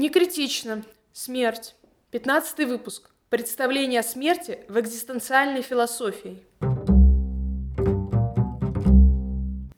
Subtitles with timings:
[0.00, 0.82] Не критично.
[1.12, 1.74] Смерть.
[2.10, 3.10] Пятнадцатый выпуск.
[3.28, 6.42] Представление о смерти в экзистенциальной философии.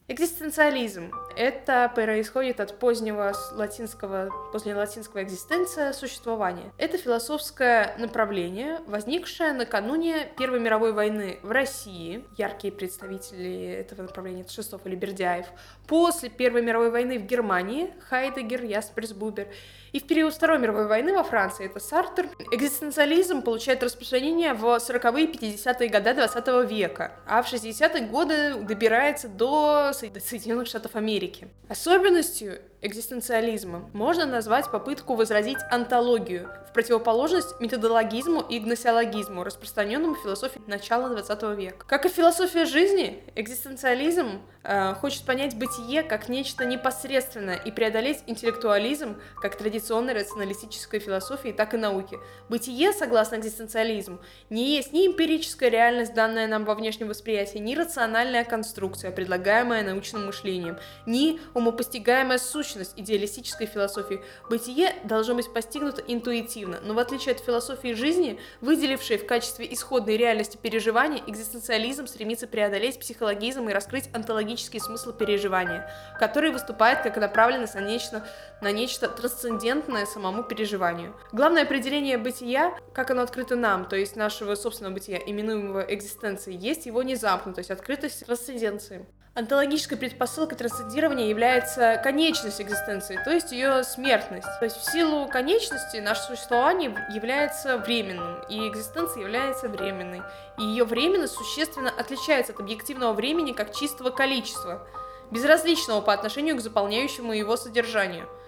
[0.06, 6.72] Экзистенциализм— это происходит от позднего латинского, после латинского экзистенция, существования.
[6.78, 12.24] Это философское направление, возникшее накануне Первой мировой войны в России.
[12.36, 15.46] Яркие представители этого направления— это Шестов или Бердяев.
[15.86, 19.48] После Первой мировой войны в Германии— Хайдегер, Ясперс, Бубер.
[19.92, 22.26] И в период Второй мировой войны во Франции это Сартер.
[22.50, 29.28] Экзистенциализм получает распространение в 40-е и 50-е годы 20 века, а в 60-е годы добирается
[29.28, 31.21] до Соединенных Штатов Америки.
[31.68, 40.60] Особенностью экзистенциализма можно назвать попытку возразить антологию в противоположность методологизму и гносеологизму, распространенному в философии
[40.66, 41.86] начала 20 века.
[41.86, 49.16] Как и философия жизни, экзистенциализм э, хочет понять бытие как нечто непосредственное и преодолеть интеллектуализм
[49.40, 52.18] как традиционной рационалистической философии, так и науки.
[52.48, 54.18] Бытие, согласно экзистенциализму,
[54.50, 60.26] не есть ни эмпирическая реальность, данная нам во внешнем восприятии, ни рациональная конструкция, предлагаемая научным
[60.26, 64.20] мышлением, ни умопостигаемая сущность, сущность идеалистической философии.
[64.48, 70.16] Бытие должно быть постигнуто интуитивно, но в отличие от философии жизни, выделившей в качестве исходной
[70.16, 77.74] реальности переживания, экзистенциализм стремится преодолеть психологизм и раскрыть онтологический смысл переживания, который выступает как направленность
[77.74, 78.26] на нечто,
[78.60, 81.14] на нечто трансцендентное самому переживанию.
[81.32, 86.86] Главное определение бытия, как оно открыто нам, то есть нашего собственного бытия, именуемого экзистенцией, есть
[86.86, 89.06] его незамкнутость, открытость трансценденции.
[89.34, 94.46] Онтологической предпосылкой трансцендирования является конечность экзистенции, то есть ее смертность.
[94.58, 100.20] То есть в силу конечности наше существование является временным, и экзистенция является временной.
[100.58, 104.86] И ее временность существенно отличается от объективного времени как чистого количества,
[105.30, 108.28] безразличного по отношению к заполняющему его содержанию–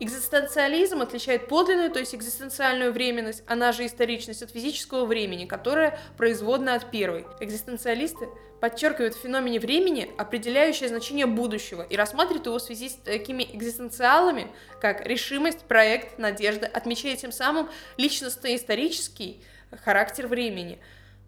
[0.00, 6.74] Экзистенциализм отличает подлинную, то есть экзистенциальную временность, она же историчность от физического времени, которая производна
[6.74, 7.26] от первой.
[7.40, 8.28] Экзистенциалисты
[8.60, 14.48] подчеркивают в феномене времени определяющее значение будущего и рассматривают его в связи с такими экзистенциалами,
[14.80, 19.42] как решимость, проект, надежда, отмечая тем самым личностно-исторический
[19.84, 20.78] характер времени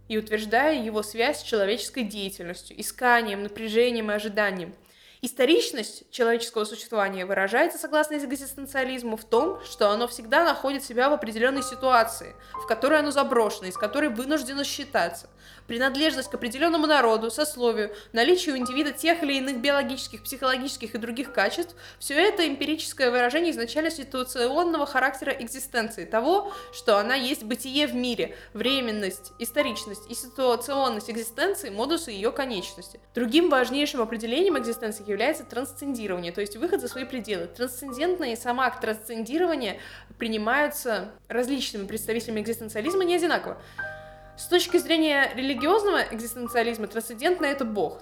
[0.08, 4.74] и утверждая его связь с человеческой деятельностью, исканием, напряжением и ожиданием.
[5.22, 11.62] Историчность человеческого существования выражается, согласно экзистенциализму, в том, что оно всегда находит себя в определенной
[11.62, 15.28] ситуации, в которой оно заброшено, и с которой вынуждено считаться–
[15.70, 21.32] принадлежность к определенному народу, сословию, наличие у индивида тех или иных биологических, психологических и других
[21.32, 27.94] качеств, все это эмпирическое выражение изначально ситуационного характера экзистенции, того, что она есть бытие в
[27.94, 32.98] мире, временность, историчность и ситуационность экзистенции, модусы ее конечности.
[33.14, 37.46] Другим важнейшим определением экзистенции является трансцендирование, то есть выход за свои пределы.
[37.46, 39.78] Трансцендентное и сам акт трансцендирования
[40.18, 43.60] принимаются различными представителями экзистенциализма не одинаково.
[44.36, 47.98] С точки зрения религиозного экзистенциализма, трансцендентное— это Бог.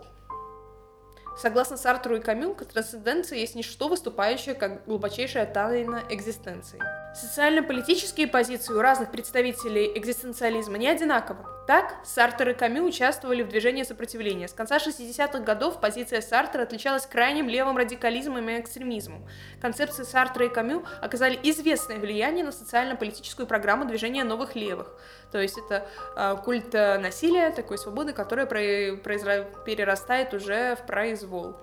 [1.37, 6.81] Согласно Сартру и Камю, трансценденция есть ничто, выступающее как глубочайшая тайна экзистенции.
[7.21, 11.45] Социально-политические позиции у разных представителей экзистенциализма не одинаковы.
[11.67, 14.47] Так, Сартер и Камю участвовали в движении сопротивления.
[14.47, 19.29] С конца 60-х годов позиция Сартера отличалась крайним левым радикализмом и экстремизмом.
[19.61, 24.89] Концепции Сартера и Камю оказали известное влияние на социально-политическую программу движения новых левых.
[25.33, 29.43] То есть это э, культ насилия, такой свободы, которая произра...
[29.67, 31.57] перерастает уже в произвол.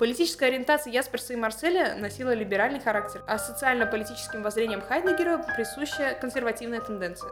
[0.00, 7.30] Политическая ориентация Ясперса и Марселя носила либеральный характер, а социально-политическим воззрениям Хайдегера присуща консервативная тенденция.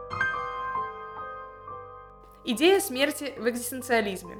[2.43, 4.39] Идея смерти в экзистенциализме.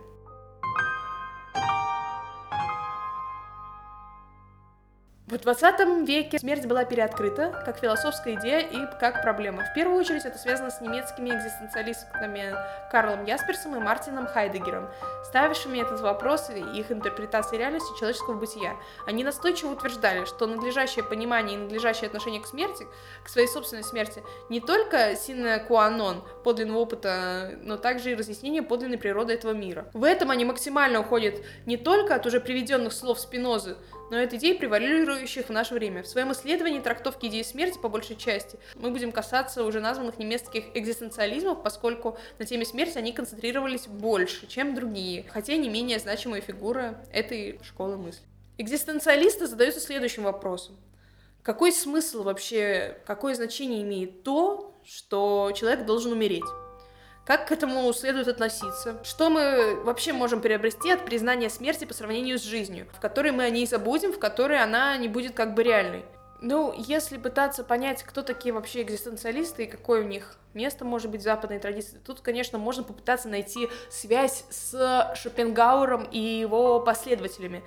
[5.29, 9.63] В 20 веке смерть была переоткрыта как философская идея и как проблема.
[9.63, 12.55] В первую очередь это связано с немецкими экзистенциалистами
[12.91, 14.89] Карлом Ясперсом и Мартином Хайдегером,
[15.23, 18.75] ставившими этот вопрос и их интерпретацией реальности человеческого бытия.
[19.05, 22.87] Они настойчиво утверждали, что надлежащее понимание и надлежащее отношение к смерти,
[23.23, 28.97] к своей собственной смерти, не только синная куанон подлинного опыта, но также и разъяснение подлинной
[28.97, 29.85] природы этого мира.
[29.93, 31.35] В этом они максимально уходят
[31.67, 33.77] не только от уже приведенных слов Спинозы,
[34.09, 36.03] но от идей, превалирующих в наше время.
[36.03, 40.65] В своем исследовании трактовки идеи смерти, по большей части, мы будем касаться уже названных немецких
[40.75, 47.03] экзистенциализмов, поскольку на теме смерти они концентрировались больше, чем другие, хотя не менее значимая фигура
[47.11, 48.23] этой школы мысли.
[48.57, 50.77] Экзистенциалисты задаются следующим вопросом.
[51.43, 56.43] Какой смысл вообще, какое значение имеет то, что человек должен умереть?
[57.29, 58.97] Как к этому следует относиться?
[59.03, 63.43] Что мы вообще можем приобрести от признания смерти по сравнению с жизнью, в которой мы
[63.43, 66.05] о ней забудем, в которой она не будет как бы реальной?
[66.41, 71.21] Ну, если пытаться понять, кто такие вообще экзистенциалисты и какое у них место может быть
[71.21, 77.63] в западной традиции, тут, конечно, можно попытаться найти связь с Шопенгауэром и его последователями.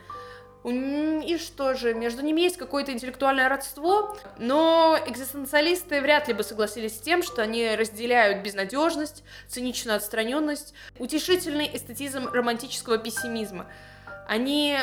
[0.64, 6.96] И что же, между ними есть какое-то интеллектуальное родство, но экзистенциалисты вряд ли бы согласились
[6.96, 13.66] с тем, что они разделяют безнадежность, циничную отстраненность, утешительный эстетизм романтического пессимизма.
[14.28, 14.78] Они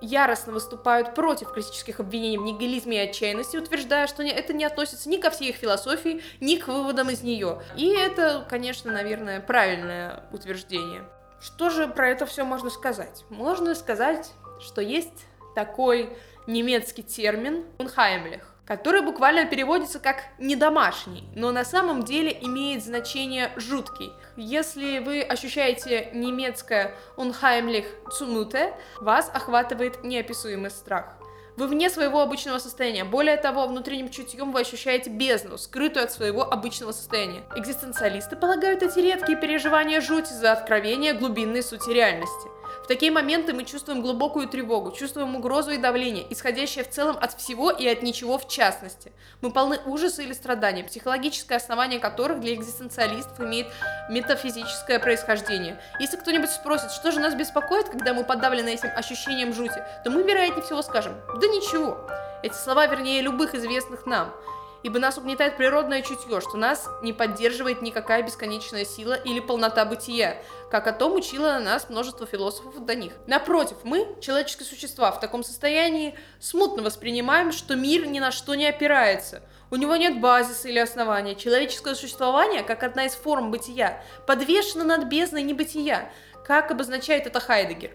[0.00, 5.18] яростно выступают против классических обвинений в нигилизме и отчаянности, утверждая, что это не относится ни
[5.18, 7.62] ко всей их философии, ни к выводам из нее.
[7.76, 11.04] И это, конечно, наверное, правильное утверждение.
[11.40, 13.24] Что же про это все можно сказать?
[13.30, 16.10] Можно сказать, что есть такой
[16.46, 24.12] немецкий термин «unheimlich», который буквально переводится как «недомашний», но на самом деле имеет значение «жуткий».
[24.36, 27.86] Если вы ощущаете немецкое «unheimlich
[28.18, 31.16] zumute», вас охватывает неописуемый страх.
[31.56, 33.04] Вы вне своего обычного состояния.
[33.04, 37.42] Более того, внутренним чутьем вы ощущаете бездну, скрытую от своего обычного состояния.
[37.54, 42.48] Экзистенциалисты полагают эти редкие переживания жути за откровение глубинной сути реальности–
[42.90, 47.70] такие моменты мы чувствуем глубокую тревогу, чувствуем угрозу и давление, исходящее в целом от всего
[47.70, 49.12] и от ничего в частности.
[49.42, 53.68] Мы полны ужаса или страдания, психологическое основание которых для экзистенциалистов имеет
[54.08, 55.80] метафизическое происхождение.
[56.00, 60.24] Если кто-нибудь спросит, что же нас беспокоит, когда мы подавлены этим ощущением жути, то мы,
[60.24, 61.96] вероятнее всего, скажем, да ничего.
[62.42, 64.34] Эти слова, вернее, любых известных нам
[64.82, 70.42] ибо нас угнетает природное чутье, что нас не поддерживает никакая бесконечная сила или полнота бытия,
[70.70, 73.12] как о том учило нас множество философов до них.
[73.26, 78.66] Напротив, мы, человеческие существа, в таком состоянии смутно воспринимаем, что мир ни на что не
[78.66, 81.36] опирается, у него нет базиса или основания.
[81.36, 86.10] Человеческое существование, как одна из форм бытия, подвешено над бездной небытия,
[86.44, 87.92] как обозначает это Хайдегер.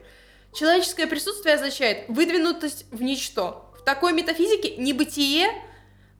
[0.54, 3.74] Человеческое присутствие означает выдвинутость в ничто.
[3.78, 5.50] В такой метафизике небытие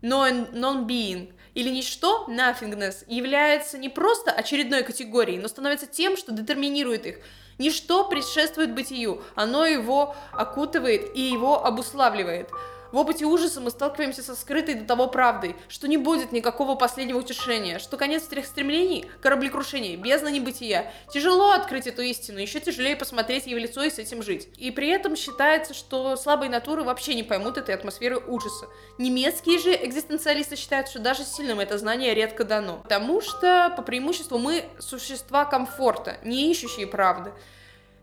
[0.06, 7.20] non-being или ничто, nothingness, является не просто очередной категорией, но становится тем, что детерминирует их.
[7.58, 12.50] Ничто предшествует бытию, оно его окутывает и его обуславливает.
[12.96, 17.18] В опыте ужаса мы сталкиваемся со скрытой до того правдой, что не будет никакого последнего
[17.18, 20.94] утешения, что конец всех стремлений– кораблекрушение, бездна небытия.
[21.12, 24.48] Тяжело открыть эту истину, еще тяжелее посмотреть ей в лицо и с этим жить.
[24.56, 28.68] И при этом считается, что слабые натуры вообще не поймут этой атмосферы ужаса.
[28.98, 32.80] Немецкие же экзистенциалисты считают, что даже сильным это знание редко дано.
[32.84, 37.34] Потому что, по преимуществу, мы существа комфорта, не ищущие правды.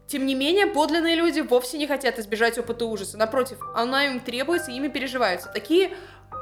[0.07, 3.17] Тем не менее, подлинные люди вовсе не хотят избежать опыта ужаса.
[3.17, 5.49] Напротив, она им требуется, ими переживается.
[5.49, 5.97] Такие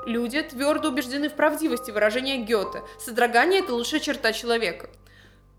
[0.06, 2.82] люди твердо убеждены в правдивости выражения Гёте.
[2.98, 4.90] Содрогание– это лучшая черта человека.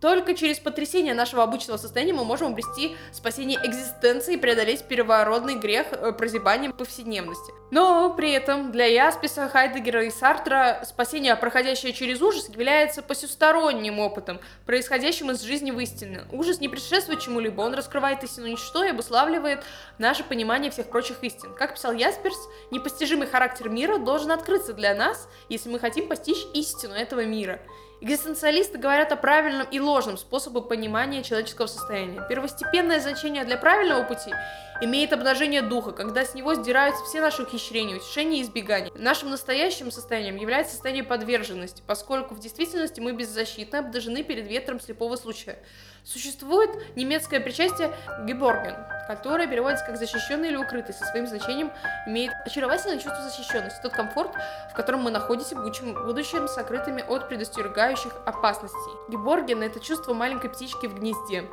[0.01, 5.87] Только через потрясение нашего обычного состояния мы можем обрести спасение экзистенции и преодолеть первородный грех
[5.91, 7.53] э, прозябанием повседневности.
[7.69, 14.39] Но при этом для Ясписа, Хайдегера и Сартра спасение, проходящее через ужас, является посюсторонним опытом,
[14.65, 16.23] происходящим из жизни в истине.
[16.31, 19.63] Ужас не предшествует чему-либо, он раскрывает истину ничто и обуславливает
[19.99, 21.53] наше понимание всех прочих истин.
[21.53, 22.39] Как писал Ясперс,
[22.71, 27.59] непостижимый характер мира должен открыться для нас, если мы хотим постичь истину этого мира.
[28.03, 32.25] Экзистенциалисты говорят о правильном и ложном способе понимания человеческого состояния.
[32.27, 34.33] Первостепенное значение для правильного пути
[34.81, 38.91] имеет обнажение духа, когда с него сдираются все наши ухищрения, утешения и избегания.
[38.95, 45.15] Нашим настоящим состоянием является состояние подверженности, поскольку в действительности мы беззащитны, обнажены перед ветром слепого
[45.15, 45.59] случая.
[46.03, 47.93] Существует немецкое причастие
[48.25, 48.75] «геборген»,
[49.07, 51.71] которое переводится как «защищенный» или «укрытый», со своим значением
[52.07, 54.31] имеет очаровательное чувство защищенности, тот комфорт,
[54.71, 58.91] в котором мы находимся, будучи сокрытыми от предостерегающих опасностей.
[59.09, 61.45] Геборген– это чувство маленькой птички в гнезде.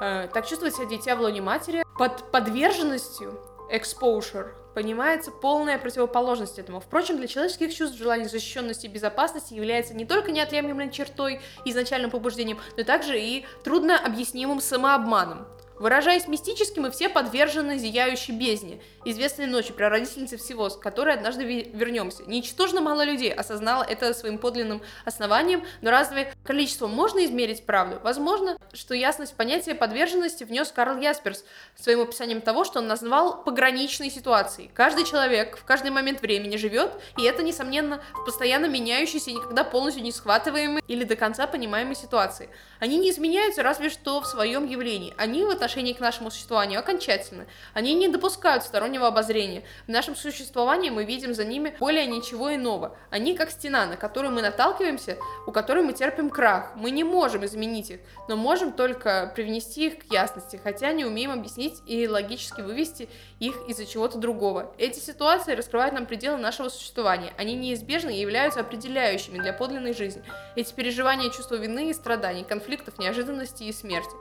[0.00, 1.84] Э, так чувствует себя дитя в лоне матери.
[1.96, 3.38] Под подверженностью
[3.70, 6.80] exposure понимается полная противоположность этому.
[6.80, 12.58] Впрочем, для человеческих чувств желание защищенности и безопасности является не только неотъемлемой чертой изначальным побуждением,
[12.76, 15.46] но также и трудно объяснимым самообманом.
[15.82, 21.42] Выражаясь мистически, мы все подвержены зияющей бездне, известной ночи, прародительницы всего, с которой однажды
[21.74, 22.22] вернемся.
[22.22, 27.98] Ничтожно мало людей осознало это своим подлинным основанием, но разве количеством можно измерить правду?
[28.04, 34.08] Возможно, что ясность понятия подверженности внес Карл Ясперс своим описанием того, что он назвал пограничной
[34.08, 34.70] ситуацией.
[34.74, 39.64] Каждый человек в каждый момент времени живет, и это, несомненно, в постоянно меняющейся и никогда
[39.64, 42.50] полностью не схватываемой или до конца понимаемой ситуации.
[42.78, 45.12] Они не изменяются разве что в своем явлении.
[45.16, 47.46] Они в отношении отношении к нашему существованию окончательны.
[47.72, 49.62] Они не допускают стороннего обозрения.
[49.86, 52.94] В нашем существовании мы видим за ними более ничего иного.
[53.10, 56.72] Они как стена, на которую мы наталкиваемся, у которой мы терпим крах.
[56.76, 61.30] Мы не можем изменить их, но можем только привнести их к ясности, хотя не умеем
[61.30, 63.08] объяснить и логически вывести
[63.40, 64.74] их из-за чего-то другого.
[64.76, 67.32] Эти ситуации раскрывают нам пределы нашего существования.
[67.38, 70.22] Они неизбежны и являются определяющими для подлинной жизни.
[70.54, 74.14] Эти переживания чувства вины и страданий, конфликтов, неожиданности и смерти.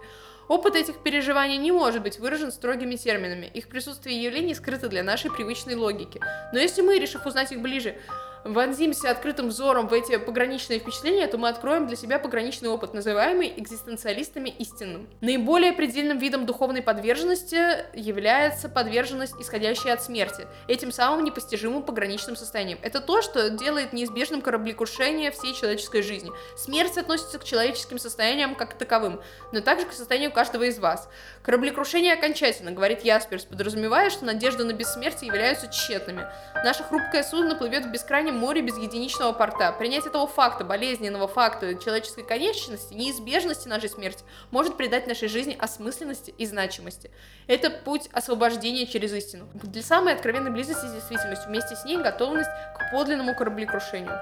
[0.51, 3.50] Опыт этих переживаний не может быть выражен строгими терминами.
[3.53, 6.20] Их присутствие и явление скрыты для нашей привычной логики.
[6.51, 7.96] Но если мы, решив узнать их ближе,
[8.43, 13.53] вонзимся открытым взором в эти пограничные впечатления, то мы откроем для себя пограничный опыт, называемый
[13.57, 15.07] экзистенциалистами истинным.
[15.21, 22.79] Наиболее предельным видом духовной подверженности является подверженность, исходящая от смерти, этим самым непостижимым пограничным состоянием.
[22.81, 26.31] Это то, что делает неизбежным кораблекрушение всей человеческой жизни.
[26.57, 29.21] Смерть относится к человеческим состояниям как к таковым,
[29.51, 31.10] но также к состоянию каждого из вас.
[31.43, 36.25] Кораблекрушение окончательно, говорит Ясперс, подразумевая, что надежды на бессмертие являются тщетными.
[36.63, 39.71] Наше хрупкое судно плывет в бескрайнем бескрайнем море без единичного порта.
[39.71, 46.33] Принять этого факта, болезненного факта человеческой конечности, неизбежности нашей смерти, может придать нашей жизни осмысленности
[46.38, 47.11] и значимости.
[47.47, 49.47] Это путь освобождения через истину.
[49.53, 54.17] Для самой откровенной близости с действительностью, вместе с ней готовность к подлинному кораблекрушению.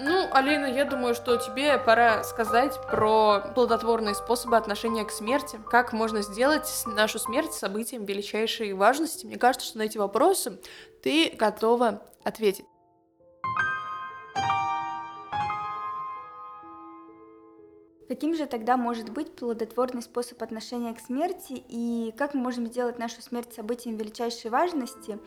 [0.00, 5.58] Ну, Алина, я думаю, что тебе пора сказать про плодотворные способы отношения к смерти.
[5.68, 9.26] Как можно сделать нашу смерть событием величайшей важности?
[9.26, 10.60] Мне кажется, что на эти вопросы
[11.02, 12.64] ты готова ответить.
[18.06, 22.98] Каким же тогда может быть плодотворный способ отношения к смерти и как мы можем сделать
[22.98, 25.18] нашу смерть событием величайшей важности?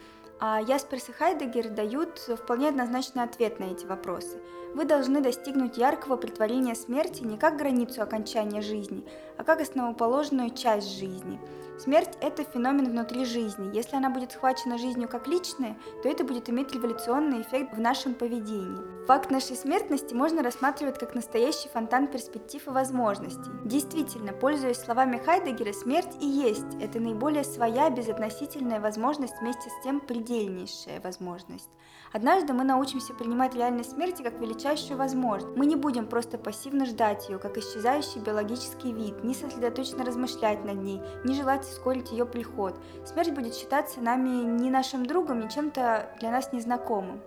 [0.44, 4.42] А Ясперс и Хайдегер дают вполне однозначный ответ на эти вопросы.
[4.74, 9.06] Вы должны достигнуть яркого притворения смерти не как границу окончания жизни,
[9.38, 11.40] а как основоположную часть жизни–
[11.84, 13.76] Смерть– это феномен внутри жизни.
[13.76, 18.14] Если она будет схвачена жизнью как личная, то это будет иметь революционный эффект в нашем
[18.14, 18.78] поведении.
[19.08, 23.50] Факт нашей смертности можно рассматривать как настоящий фонтан перспектив и возможностей.
[23.66, 30.02] Действительно, пользуясь словами Хайдегера, смерть и есть– это наиболее своя безотносительная возможность вместе с тем
[30.32, 31.70] предельнейшая возможность.
[32.14, 35.58] Однажды мы научимся принимать реальность смерти как величайшую возможность.
[35.58, 40.82] Мы не будем просто пассивно ждать ее, как исчезающий биологический вид, не сосредоточенно размышлять над
[40.82, 42.80] ней, не желать ускорить ее приход.
[43.06, 47.22] Смерть будет считаться нами не нашим другом, не чем-то для нас незнакомым.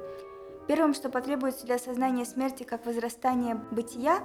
[0.67, 4.21] Первым, что потребуется для осознания смерти как возрастания бытия,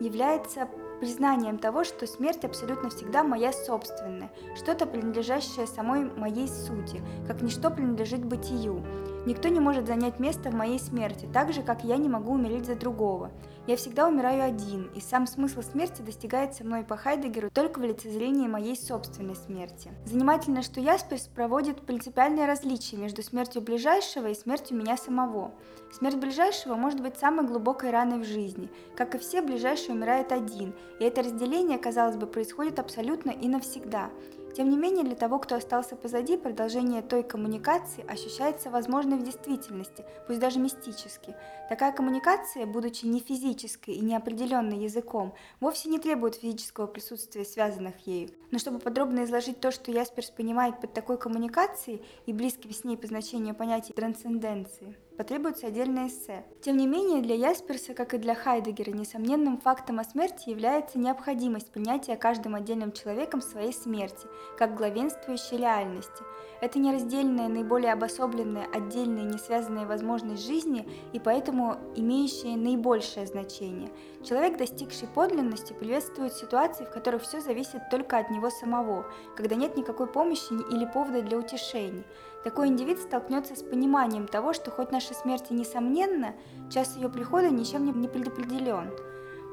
[0.00, 0.68] является
[1.00, 7.70] признанием того, что смерть абсолютно всегда моя собственная, что-то принадлежащее самой моей сути, как ничто
[7.70, 8.84] принадлежит бытию.
[9.26, 12.66] Никто не может занять место в моей смерти, так же, как я не могу умереть
[12.66, 13.30] за другого.
[13.66, 18.48] Я всегда умираю один, и сам смысл смерти достигается мной по Хайдегеру только в лицезрении
[18.48, 19.90] моей собственной смерти.
[20.06, 25.52] Занимательно, что Ясперс проводит принципиальное различие между смертью ближайшего и смертью меня самого.
[25.92, 28.70] Смерть ближайшего может быть самой глубокой раной в жизни.
[28.96, 34.10] Как и все, ближайший умирает один, и это разделение, казалось бы, происходит абсолютно и навсегда.
[34.56, 40.04] Тем не менее, для того, кто остался позади, продолжение той коммуникации ощущается возможной в действительности,
[40.26, 41.36] пусть даже мистически.
[41.68, 48.30] Такая коммуникация, будучи не физической и неопределенной языком, вовсе не требует физического присутствия связанных ею.
[48.50, 52.96] Но чтобы подробно изложить то, что Ясперс понимает под такой коммуникацией и близким с ней
[52.96, 56.46] по значению понятий трансценденции, потребуется отдельное эссе.
[56.62, 61.70] Тем не менее, для Ясперса, как и для Хайдегера, несомненным фактом о смерти является необходимость
[61.70, 66.22] принятия каждым отдельным человеком своей смерти, как главенствующей реальности.
[66.62, 73.90] Это нераздельная, наиболее обособленная, отдельная, не связанная возможность жизни и поэтому имеющая наибольшее значение.
[74.22, 79.78] Человек, достигший подлинности, приветствует ситуации, в которых все зависит только от него самого, когда нет
[79.78, 82.04] никакой помощи или повода для утешений.
[82.44, 86.34] Такой индивид столкнется с пониманием того, что хоть наша смерть и несомненна,
[86.70, 88.90] час ее прихода ничем не предопределен.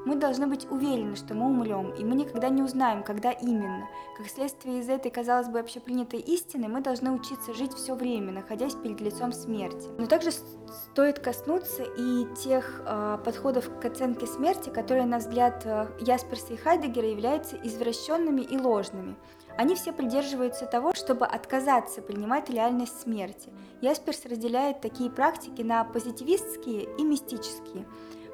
[0.08, 3.90] Мы должны быть уверены, что мы умрем, и мы никогда не узнаем, когда именно.
[4.16, 8.74] Как следствие из этой, казалось бы, общепринятой истины, мы должны учиться жить все время, находясь
[8.74, 9.86] перед лицом смерти.
[9.98, 15.88] Но также стоит коснуться и тех э, подходов к оценке смерти, которые, на взгляд э,
[16.00, 19.14] Ясперса и Хайдегера, являются извращенными и ложными.
[19.58, 23.52] Они все придерживаются того, чтобы отказаться принимать реальность смерти.
[23.82, 27.84] Ясперс разделяет такие практики на позитивистские и мистические.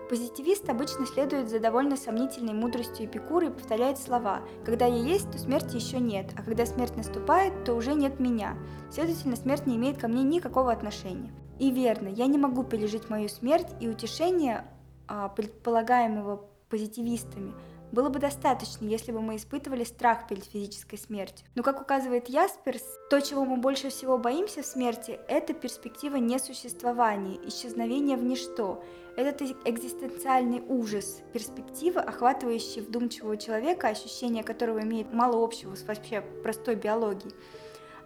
[0.09, 5.39] Позитивист обычно следует за довольно сомнительной мудростью Эпикура и повторяет слова «Когда я есть, то
[5.39, 8.57] смерти еще нет, а когда смерть наступает, то уже нет меня.
[8.91, 11.33] Следовательно, смерть не имеет ко мне никакого отношения».
[11.59, 14.65] И верно, я не могу пережить мою смерть, и утешение,
[15.07, 17.55] а, предполагаемого позитивистами,
[17.95, 21.47] было бы достаточно, если бы мы испытывали страх перед физической смертью.
[21.55, 27.39] Но, как указывает Ясперс, то, чего мы больше всего боимся в смерти, это перспектива несуществования,
[27.47, 28.85] исчезновения в ничто.
[29.17, 36.75] Этот экзистенциальный ужас, перспектива, охватывающая вдумчивого человека, ощущение которого имеет мало общего с вообще простой
[36.75, 37.33] биологией.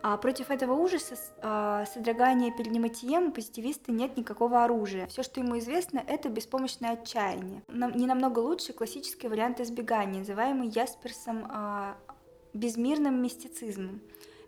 [0.03, 5.07] А против этого ужаса, а, содрогания перед нематием у позитивиста нет никакого оружия.
[5.09, 7.63] Все, что ему известно, это беспомощное отчаяние.
[7.69, 11.97] Не намного лучше классический вариант избегания, называемый Ясперсом а,
[12.55, 14.01] безмирным мистицизмом.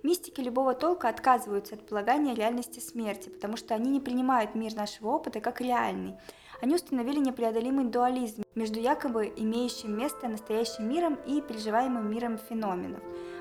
[0.02, 5.09] Мистики любого толка отказываются от полагания реальности смерти, потому что они не принимают мир нашего
[5.09, 6.14] опыта как реальный.
[6.62, 13.00] Они установили непреодолимый дуализм между якобы имеющим место настоящим миром и переживаемым миром феноменов.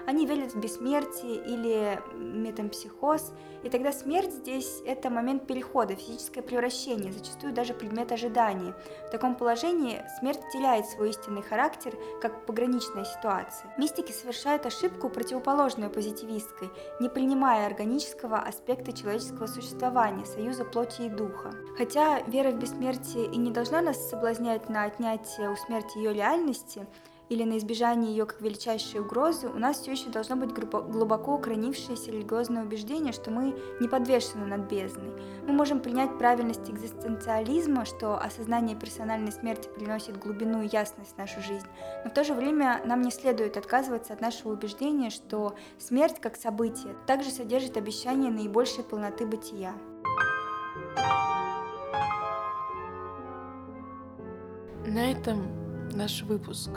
[0.09, 7.13] Они верят в бессмертие или метампсихоз, и тогда смерть здесь– это момент перехода, физическое превращение,
[7.13, 8.73] зачастую даже предмет ожидания.
[9.05, 13.71] В таком положении смерть теряет свой истинный характер, как пограничная ситуация.
[13.77, 21.53] Мистики совершают ошибку, противоположную позитивистской, не принимая органического аспекта человеческого существования, союза плоти и духа.
[21.77, 26.87] Хотя вера в бессмертие и не должна нас соблазнять на отнятие у смерти ее реальности–
[27.29, 32.11] или на избежание ее как величайшей угрозы, у нас все еще должно быть глубоко укоренившееся
[32.11, 35.11] религиозное убеждение, что мы не подвешены над бездной.
[35.47, 41.41] Мы можем принять правильность экзистенциализма, что осознание персональной смерти приносит глубину и ясность в нашу
[41.41, 41.67] жизнь,
[42.03, 46.35] но в то же время нам не следует отказываться от нашего убеждения, что смерть как
[46.35, 49.73] событие также содержит обещание наибольшей полноты бытия.
[54.85, 55.45] На этом
[55.93, 56.71] наш выпуск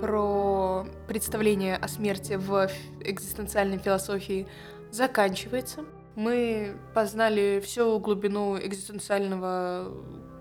[0.00, 4.46] про представление о смерти в экзистенциальной философии
[4.90, 5.84] заканчивается.
[6.14, 9.92] Мы познали всю глубину экзистенциального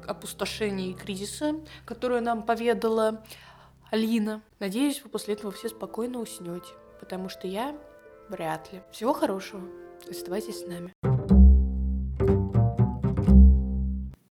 [0.08, 3.24] опустошения и кризиса, которую нам поведала
[3.92, 4.42] Алина.
[4.60, 6.70] Надеюсь, вы после этого все спокойно уснете,
[7.00, 7.76] потому что я
[8.30, 8.82] вряд ли.
[8.92, 9.62] Всего хорошего.
[10.10, 11.14] Оставайтесь с нами.